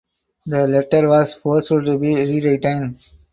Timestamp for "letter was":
0.67-1.35